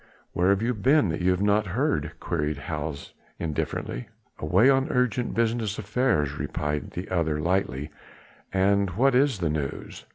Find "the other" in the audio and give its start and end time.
6.93-7.39